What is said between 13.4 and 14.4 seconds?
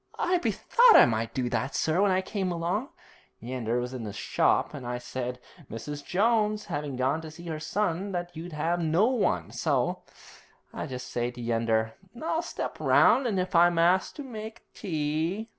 I'm asked I'll